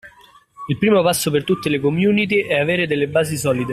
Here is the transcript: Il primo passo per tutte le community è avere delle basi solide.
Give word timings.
Il 0.67 0.79
primo 0.79 1.03
passo 1.03 1.29
per 1.29 1.43
tutte 1.43 1.69
le 1.69 1.79
community 1.79 2.37
è 2.43 2.55
avere 2.57 2.87
delle 2.87 3.07
basi 3.07 3.37
solide. 3.37 3.69